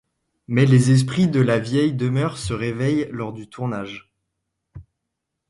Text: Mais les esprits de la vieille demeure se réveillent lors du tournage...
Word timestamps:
Mais 0.47 0.65
les 0.65 0.89
esprits 0.89 1.27
de 1.27 1.39
la 1.41 1.59
vieille 1.59 1.93
demeure 1.93 2.39
se 2.39 2.53
réveillent 2.55 3.07
lors 3.11 3.33
du 3.33 3.47
tournage... 3.47 4.11